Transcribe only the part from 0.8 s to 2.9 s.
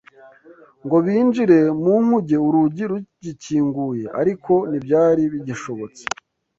ngo binjire mu nkuge urugi